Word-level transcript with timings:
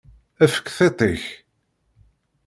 Efk 0.45 0.65
tiṭ-ik! 0.77 1.25